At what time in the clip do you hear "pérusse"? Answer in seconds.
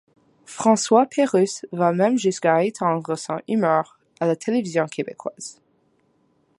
1.05-1.63